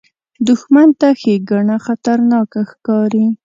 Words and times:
دښمن 0.47 0.89
ته 0.99 1.07
ښېګڼه 1.19 1.77
خطرناکه 1.85 2.61
ښکاري 2.69 3.25